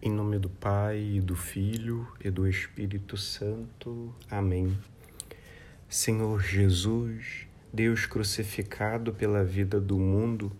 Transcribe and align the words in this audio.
Em 0.00 0.12
nome 0.12 0.38
do 0.38 0.48
Pai, 0.48 1.14
e 1.16 1.20
do 1.20 1.34
Filho 1.34 2.06
e 2.24 2.30
do 2.30 2.46
Espírito 2.46 3.16
Santo. 3.16 4.14
Amém. 4.30 4.78
Senhor 5.88 6.40
Jesus, 6.40 7.48
Deus 7.72 8.06
crucificado 8.06 9.12
pela 9.12 9.42
vida 9.42 9.80
do 9.80 9.98
mundo, 9.98 10.52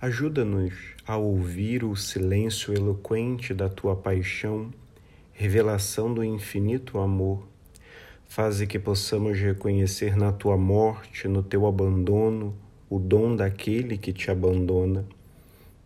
ajuda-nos 0.00 0.72
a 1.04 1.16
ouvir 1.16 1.82
o 1.82 1.96
silêncio 1.96 2.72
eloquente 2.72 3.52
da 3.52 3.68
tua 3.68 3.96
paixão, 3.96 4.70
revelação 5.32 6.14
do 6.14 6.22
infinito 6.22 7.00
amor. 7.00 7.48
Faze 8.28 8.68
que 8.68 8.78
possamos 8.78 9.36
reconhecer 9.36 10.16
na 10.16 10.30
tua 10.30 10.56
morte, 10.56 11.26
no 11.26 11.42
teu 11.42 11.66
abandono, 11.66 12.56
o 12.88 13.00
dom 13.00 13.34
daquele 13.34 13.98
que 13.98 14.12
te 14.12 14.30
abandona 14.30 15.04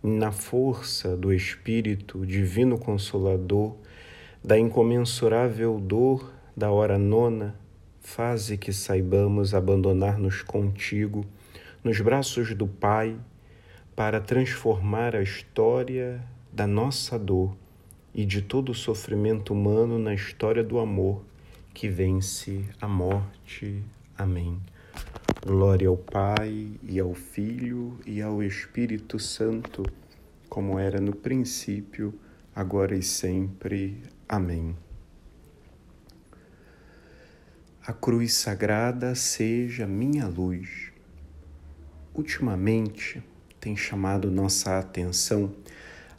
na 0.07 0.31
força 0.31 1.17
do 1.17 1.33
Espírito 1.33 2.27
Divino 2.27 2.79
Consolador, 2.79 3.75
da 4.45 4.59
incomensurável 4.59 5.81
dor 5.81 6.31
da 6.55 6.71
hora 6.71 6.99
nona, 6.99 7.55
faze 8.03 8.59
que 8.59 8.71
saibamos 8.71 9.55
abandonar-nos 9.55 10.43
contigo, 10.43 11.25
nos 11.83 12.03
braços 12.03 12.55
do 12.55 12.67
Pai, 12.67 13.17
para 13.97 14.21
transformar 14.21 15.17
a 15.17 15.23
história 15.23 16.23
da 16.53 16.67
nossa 16.67 17.19
dor 17.19 17.57
e 18.15 18.27
de 18.27 18.43
todo 18.43 18.73
o 18.73 18.75
sofrimento 18.75 19.55
humano 19.55 19.99
na 19.99 20.13
história 20.13 20.63
do 20.63 20.79
amor 20.79 21.25
que 21.73 21.89
vence 21.89 22.63
a 22.79 22.87
morte. 22.87 23.83
Amém. 24.19 24.61
Glória 25.47 25.89
ao 25.89 25.97
Pai, 25.99 26.71
e 26.83 26.99
ao 26.99 27.13
Filho, 27.13 27.99
e 28.07 28.23
ao 28.23 28.43
Espírito 28.43 29.19
Santo, 29.19 29.83
como 30.49 30.79
era 30.79 30.99
no 30.99 31.15
princípio, 31.15 32.19
agora 32.55 32.97
e 32.97 33.03
sempre. 33.03 34.01
Amém. 34.27 34.75
A 37.87 37.93
cruz 37.93 38.33
sagrada 38.33 39.15
seja 39.15 39.87
minha 39.87 40.27
luz. 40.27 40.91
Ultimamente 42.15 43.23
tem 43.61 43.77
chamado 43.77 44.31
nossa 44.31 44.79
atenção 44.79 45.55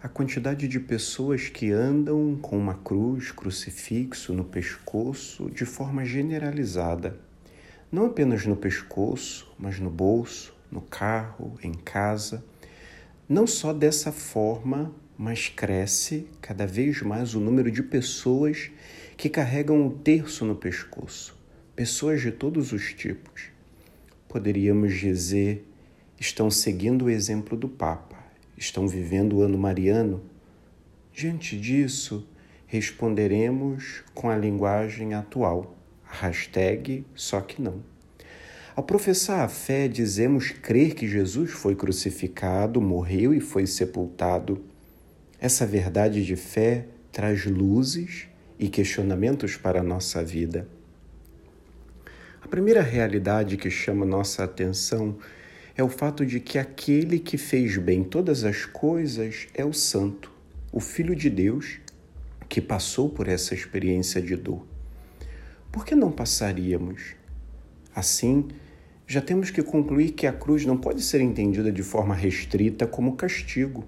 a 0.03 0.07
quantidade 0.07 0.67
de 0.67 0.79
pessoas 0.79 1.49
que 1.49 1.71
andam 1.71 2.37
com 2.39 2.59
uma 2.59 2.75
cruz, 2.75 3.31
crucifixo 3.31 4.33
no 4.33 4.45
pescoço 4.45 5.49
de 5.49 5.65
forma 5.65 6.05
generalizada 6.05 7.25
não 7.91 8.07
apenas 8.07 8.45
no 8.45 8.55
pescoço, 8.55 9.53
mas 9.57 9.79
no 9.79 9.89
bolso, 9.89 10.53
no 10.71 10.81
carro, 10.81 11.57
em 11.63 11.73
casa. 11.73 12.43
Não 13.29 13.45
só 13.45 13.71
dessa 13.71 14.11
forma, 14.11 14.93
mas 15.17 15.47
cresce 15.47 16.27
cada 16.41 16.65
vez 16.65 17.01
mais 17.01 17.35
o 17.35 17.39
número 17.39 17.71
de 17.71 17.83
pessoas 17.83 18.71
que 19.15 19.29
carregam 19.29 19.87
o 19.87 19.91
terço 19.91 20.43
no 20.43 20.55
pescoço, 20.55 21.37
pessoas 21.75 22.21
de 22.21 22.31
todos 22.31 22.73
os 22.73 22.93
tipos. 22.93 23.49
Poderíamos 24.27 24.93
dizer, 24.93 25.65
estão 26.19 26.51
seguindo 26.51 27.05
o 27.05 27.09
exemplo 27.09 27.55
do 27.55 27.69
Papa, 27.69 28.17
estão 28.57 28.87
vivendo 28.87 29.37
o 29.37 29.41
ano 29.41 29.57
mariano. 29.57 30.21
Diante 31.13 31.57
disso, 31.57 32.27
responderemos 32.67 34.03
com 34.13 34.29
a 34.29 34.35
linguagem 34.35 35.13
atual 35.13 35.75
Hashtag 36.15 37.05
só 37.13 37.41
que 37.41 37.61
não. 37.61 37.83
Ao 38.75 38.83
professar 38.83 39.39
a 39.39 39.47
fé, 39.47 39.87
dizemos 39.87 40.51
crer 40.51 40.95
que 40.95 41.07
Jesus 41.07 41.51
foi 41.51 41.75
crucificado, 41.75 42.81
morreu 42.81 43.33
e 43.33 43.39
foi 43.39 43.65
sepultado. 43.65 44.63
Essa 45.39 45.65
verdade 45.65 46.25
de 46.25 46.35
fé 46.35 46.85
traz 47.11 47.45
luzes 47.45 48.27
e 48.59 48.67
questionamentos 48.67 49.55
para 49.55 49.79
a 49.79 49.83
nossa 49.83 50.23
vida. 50.23 50.67
A 52.41 52.47
primeira 52.47 52.81
realidade 52.81 53.55
que 53.55 53.69
chama 53.69 54.05
nossa 54.05 54.43
atenção 54.43 55.17
é 55.77 55.83
o 55.83 55.89
fato 55.89 56.25
de 56.25 56.39
que 56.39 56.57
aquele 56.57 57.17
que 57.17 57.37
fez 57.37 57.77
bem 57.77 58.03
todas 58.03 58.43
as 58.43 58.65
coisas 58.65 59.47
é 59.53 59.63
o 59.63 59.73
Santo, 59.73 60.31
o 60.71 60.79
Filho 60.79 61.15
de 61.15 61.29
Deus, 61.29 61.79
que 62.49 62.61
passou 62.61 63.09
por 63.09 63.27
essa 63.27 63.53
experiência 63.53 64.21
de 64.21 64.35
dor 64.35 64.74
por 65.75 65.85
que 65.85 65.93
não 65.93 66.09
passaríamos? 66.09 67.15
Assim, 67.93 68.47
já 69.05 69.19
temos 69.19 69.51
que 69.51 69.61
concluir 69.61 70.11
que 70.11 70.25
a 70.25 70.31
cruz 70.31 70.65
não 70.65 70.77
pode 70.77 71.01
ser 71.03 71.19
entendida 71.19 71.69
de 71.69 71.83
forma 71.83 72.15
restrita 72.15 72.87
como 72.87 73.17
castigo. 73.17 73.83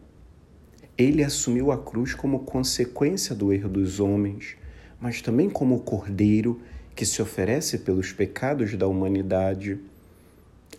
Ele 0.98 1.24
assumiu 1.24 1.72
a 1.72 1.78
cruz 1.78 2.14
como 2.14 2.40
consequência 2.40 3.34
do 3.34 3.54
erro 3.54 3.70
dos 3.70 4.02
homens, 4.02 4.58
mas 5.00 5.22
também 5.22 5.50
como 5.50 5.76
o 5.76 5.80
cordeiro 5.80 6.60
que 6.94 7.06
se 7.06 7.22
oferece 7.22 7.78
pelos 7.78 8.12
pecados 8.12 8.76
da 8.76 8.86
humanidade. 8.86 9.80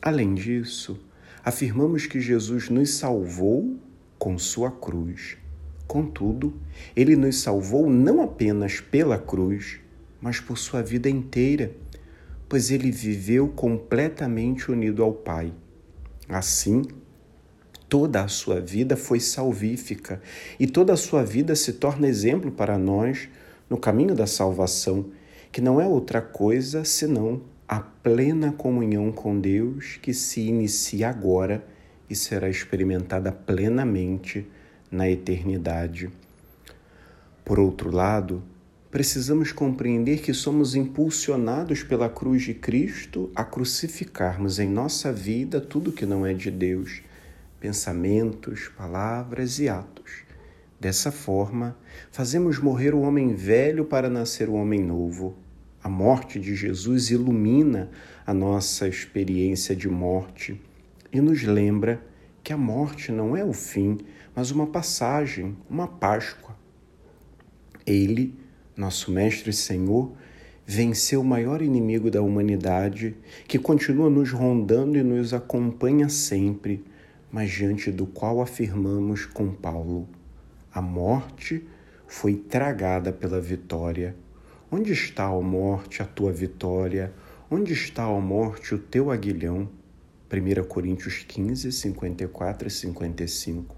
Além 0.03 0.35
disso, 0.35 1.01
afirmamos 1.43 2.05
que 2.05 2.21
Jesus 2.21 2.69
nos 2.69 2.91
salvou 2.91 3.79
com 4.19 4.37
sua 4.37 4.71
cruz. 4.71 5.39
Contudo, 5.87 6.53
ele 6.95 7.17
nos 7.17 7.41
salvou 7.41 7.89
não 7.89 8.21
apenas 8.21 8.79
pela 8.79 9.17
cruz, 9.17 9.81
mas 10.21 10.41
por 10.41 10.59
sua 10.59 10.83
vida 10.83 11.09
inteira, 11.09 11.73
pois 12.49 12.71
ele 12.71 12.91
viveu 12.91 13.49
completamente 13.49 14.71
unido 14.71 15.03
ao 15.03 15.13
Pai. 15.13 15.53
Assim, 16.29 16.83
toda 17.89 18.23
a 18.23 18.29
sua 18.29 18.61
vida 18.61 18.97
foi 18.97 19.21
salvífica 19.21 20.21
e 20.59 20.67
toda 20.67 20.93
a 20.93 20.97
sua 20.97 21.25
vida 21.25 21.55
se 21.55 21.75
torna 21.75 22.09
exemplo 22.09 22.51
para 22.51 22.79
nós 22.79 23.29
no 23.69 23.77
caminho 23.77 24.15
da 24.15 24.27
salvação, 24.27 25.11
que 25.53 25.61
não 25.61 25.81
é 25.81 25.87
outra 25.87 26.21
coisa 26.21 26.85
senão 26.85 27.43
a 27.67 27.81
plena 27.81 28.53
comunhão 28.53 29.13
com 29.13 29.39
Deus 29.39 29.99
que 30.01 30.15
se 30.15 30.41
inicia 30.41 31.11
agora 31.11 31.63
e 32.09 32.17
será 32.17 32.49
experimentada 32.49 33.31
plenamente 33.31 34.47
na 34.91 35.09
eternidade. 35.09 36.11
Por 37.45 37.59
outro 37.59 37.91
lado, 37.91 38.43
precisamos 38.91 39.53
compreender 39.53 40.21
que 40.21 40.33
somos 40.33 40.75
impulsionados 40.75 41.83
pela 41.83 42.09
cruz 42.09 42.43
de 42.43 42.55
Cristo 42.55 43.31
a 43.35 43.45
crucificarmos 43.45 44.59
em 44.59 44.69
nossa 44.69 45.13
vida 45.13 45.61
tudo 45.61 45.93
que 45.93 46.07
não 46.07 46.25
é 46.25 46.33
de 46.33 46.51
Deus, 46.51 47.03
pensamentos, 47.61 48.69
palavras 48.77 49.59
e 49.59 49.69
atos. 49.69 50.23
Dessa 50.81 51.13
forma, 51.13 51.77
fazemos 52.11 52.59
morrer 52.59 52.95
o 52.95 53.01
homem 53.01 53.35
velho 53.35 53.85
para 53.85 54.09
nascer 54.09 54.49
o 54.49 54.55
homem 54.55 54.81
novo. 54.81 55.37
A 55.83 55.89
morte 55.89 56.41
de 56.41 56.55
Jesus 56.55 57.11
ilumina 57.11 57.91
a 58.27 58.33
nossa 58.33 58.89
experiência 58.89 59.77
de 59.77 59.89
morte 59.89 60.61
e 61.13 61.21
nos 61.21 61.43
lembra 61.43 62.01
que 62.43 62.53
a 62.53 62.57
morte 62.57 63.13
não 63.13 63.37
é 63.37 63.45
o 63.45 63.53
fim, 63.53 63.99
mas 64.35 64.51
uma 64.51 64.67
passagem, 64.67 65.57
uma 65.69 65.87
Páscoa. 65.87 66.57
Ele 67.85 68.35
nosso 68.79 69.11
Mestre 69.11 69.51
e 69.51 69.53
Senhor, 69.53 70.13
venceu 70.65 71.21
o 71.21 71.25
maior 71.25 71.61
inimigo 71.61 72.11
da 72.11 72.23
humanidade, 72.23 73.17
que 73.49 73.59
continua 73.59 74.09
nos 74.09 74.31
rondando 74.31 74.97
e 74.97 75.03
nos 75.03 75.35
acompanha 75.35 76.09
sempre, 76.09 76.85
mas 77.31 77.51
diante 77.51 77.91
do 77.91 78.07
qual 78.07 78.41
afirmamos 78.41 79.27
com 79.27 79.53
Paulo: 79.53 80.09
a 80.73 80.81
morte 80.81 81.67
foi 82.07 82.37
tragada 82.37 83.13
pela 83.13 83.41
vitória. 83.41 84.15
Onde 84.71 84.93
está, 84.93 85.29
ó 85.31 85.43
morte, 85.43 86.01
a 86.01 86.05
tua 86.05 86.31
vitória? 86.31 87.13
Onde 87.51 87.73
está, 87.73 88.09
ó 88.09 88.21
morte, 88.21 88.75
o 88.75 88.79
teu 88.79 89.11
aguilhão? 89.11 89.69
1 90.31 90.65
Coríntios 90.69 91.25
15, 91.27 91.73
54 91.73 92.69
e 92.69 92.71
55. 92.71 93.75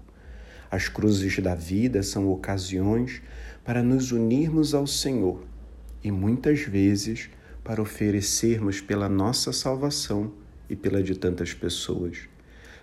As 0.69 0.87
cruzes 0.87 1.37
da 1.39 1.55
vida 1.55 2.03
são 2.03 2.29
ocasiões 2.29 3.21
para 3.63 3.83
nos 3.83 4.11
unirmos 4.11 4.73
ao 4.73 4.87
Senhor 4.87 5.43
e 6.03 6.11
muitas 6.11 6.61
vezes 6.61 7.29
para 7.63 7.81
oferecermos 7.81 8.81
pela 8.81 9.07
nossa 9.07 9.53
salvação 9.53 10.33
e 10.69 10.75
pela 10.75 11.03
de 11.03 11.17
tantas 11.17 11.53
pessoas. 11.53 12.27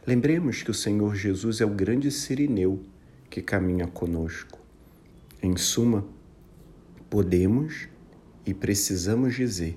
Lembremos 0.06 0.62
que 0.62 0.70
o 0.70 0.74
Senhor 0.74 1.14
Jesus 1.14 1.60
é 1.60 1.66
o 1.66 1.70
grande 1.70 2.10
sirineu 2.10 2.82
que 3.28 3.42
caminha 3.42 3.86
conosco. 3.86 4.58
Em 5.42 5.56
suma, 5.56 6.06
podemos 7.10 7.88
e 8.46 8.54
precisamos 8.54 9.34
dizer 9.34 9.76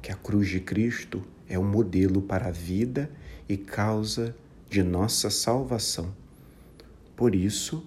que 0.00 0.12
a 0.12 0.14
cruz 0.14 0.48
de 0.48 0.60
Cristo 0.60 1.24
é 1.48 1.58
o 1.58 1.64
modelo 1.64 2.22
para 2.22 2.48
a 2.48 2.50
vida 2.50 3.10
e 3.48 3.56
causa 3.56 4.34
de 4.68 4.82
nossa 4.82 5.30
salvação. 5.30 6.14
Por 7.16 7.34
isso, 7.34 7.86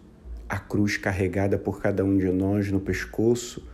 a 0.56 0.60
cruz 0.60 0.96
carregada 0.96 1.57
por 1.57 1.81
cada 1.81 2.06
um 2.06 2.18
de 2.18 2.31
nós 2.31 2.72
no 2.72 2.80
pescoço 2.80 3.68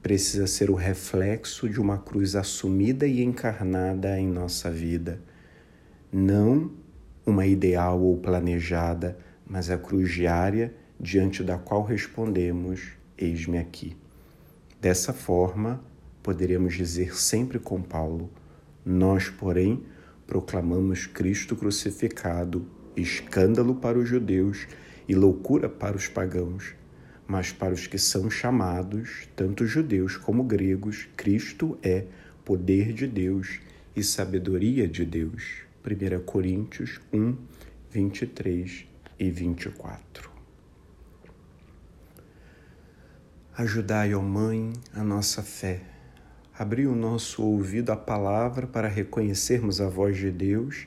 precisa 0.00 0.46
ser 0.46 0.70
o 0.70 0.74
reflexo 0.74 1.68
de 1.68 1.80
uma 1.80 1.98
cruz 1.98 2.36
assumida 2.36 3.08
e 3.08 3.24
encarnada 3.24 4.16
em 4.20 4.28
nossa 4.28 4.70
vida. 4.70 5.20
Não 6.12 6.70
uma 7.26 7.44
ideal 7.44 8.00
ou 8.00 8.16
planejada, 8.18 9.18
mas 9.44 9.68
a 9.68 9.76
cruz 9.76 10.12
diária 10.12 10.72
diante 11.00 11.42
da 11.42 11.58
qual 11.58 11.82
respondemos: 11.82 12.92
Eis-me 13.18 13.58
aqui. 13.58 13.96
Dessa 14.80 15.12
forma, 15.12 15.82
poderemos 16.22 16.74
dizer 16.74 17.16
sempre 17.16 17.58
com 17.58 17.82
Paulo: 17.82 18.30
Nós, 18.86 19.28
porém, 19.28 19.82
proclamamos 20.24 21.04
Cristo 21.04 21.56
crucificado, 21.56 22.64
escândalo 22.96 23.74
para 23.74 23.98
os 23.98 24.08
judeus 24.08 24.68
e 25.08 25.14
loucura 25.14 25.68
para 25.68 25.96
os 25.96 26.06
pagãos. 26.06 26.74
Mas 27.26 27.50
para 27.50 27.74
os 27.74 27.86
que 27.86 27.98
são 27.98 28.30
chamados, 28.30 29.28
tanto 29.34 29.66
judeus 29.66 30.16
como 30.16 30.44
gregos, 30.44 31.08
Cristo 31.16 31.78
é 31.82 32.04
poder 32.44 32.92
de 32.92 33.06
Deus 33.06 33.60
e 33.96 34.02
sabedoria 34.02 34.86
de 34.86 35.04
Deus. 35.04 35.62
1 35.84 36.24
Coríntios 36.24 37.00
1, 37.12 37.36
23 37.90 38.86
e 39.18 39.30
24. 39.30 40.30
Ajudai, 43.56 44.14
ó 44.14 44.22
Mãe, 44.22 44.72
a 44.94 45.02
nossa 45.02 45.42
fé. 45.42 45.80
Abri 46.56 46.86
o 46.86 46.94
nosso 46.94 47.42
ouvido 47.42 47.90
à 47.90 47.96
palavra 47.96 48.66
para 48.66 48.88
reconhecermos 48.88 49.80
a 49.80 49.88
voz 49.88 50.16
de 50.16 50.30
Deus 50.30 50.86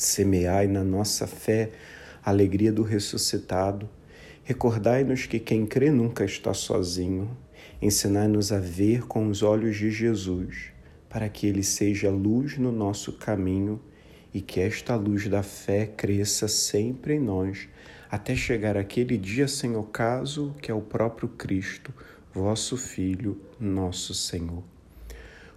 Semeai 0.00 0.66
na 0.66 0.82
nossa 0.82 1.26
fé 1.26 1.72
a 2.24 2.30
alegria 2.30 2.72
do 2.72 2.82
ressuscitado. 2.82 3.86
Recordai-nos 4.42 5.26
que 5.26 5.38
quem 5.38 5.66
crê 5.66 5.90
nunca 5.90 6.24
está 6.24 6.54
sozinho. 6.54 7.36
Ensinai-nos 7.82 8.50
a 8.50 8.58
ver 8.58 9.06
com 9.06 9.28
os 9.28 9.42
olhos 9.42 9.76
de 9.76 9.90
Jesus, 9.90 10.72
para 11.06 11.28
que 11.28 11.46
ele 11.46 11.62
seja 11.62 12.08
luz 12.08 12.56
no 12.56 12.72
nosso 12.72 13.12
caminho 13.12 13.78
e 14.32 14.40
que 14.40 14.58
esta 14.58 14.96
luz 14.96 15.28
da 15.28 15.42
fé 15.42 15.84
cresça 15.84 16.48
sempre 16.48 17.16
em 17.16 17.20
nós, 17.20 17.68
até 18.10 18.34
chegar 18.34 18.78
aquele 18.78 19.18
dia 19.18 19.46
sem 19.46 19.76
ocaso 19.76 20.54
que 20.62 20.70
é 20.70 20.74
o 20.74 20.80
próprio 20.80 21.28
Cristo, 21.28 21.92
vosso 22.32 22.74
Filho, 22.78 23.38
nosso 23.60 24.14
Senhor. 24.14 24.79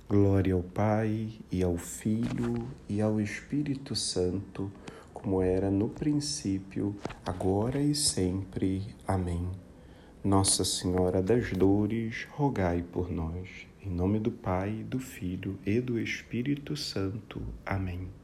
Glória 0.07 0.53
ao 0.53 0.61
Pai 0.61 1.29
e 1.49 1.63
ao 1.63 1.77
Filho 1.77 2.67
e 2.89 3.01
ao 3.01 3.21
Espírito 3.21 3.95
Santo, 3.95 4.69
como 5.13 5.41
era 5.41 5.71
no 5.71 5.87
princípio, 5.87 6.95
agora 7.25 7.81
e 7.81 7.95
sempre. 7.95 8.83
Amém. 9.07 9.49
Nossa 10.21 10.65
Senhora 10.65 11.23
das 11.23 11.51
Dores, 11.53 12.27
rogai 12.31 12.83
por 12.83 13.09
nós. 13.09 13.65
Em 13.81 13.89
nome 13.89 14.19
do 14.19 14.31
Pai, 14.31 14.85
do 14.87 14.99
Filho 14.99 15.57
e 15.65 15.79
do 15.79 15.97
Espírito 15.97 16.75
Santo. 16.75 17.41
Amém. 17.65 18.22